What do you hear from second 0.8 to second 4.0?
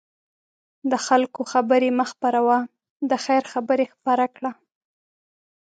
د خلکو خبرې مه خپره وه، د خیر خبرې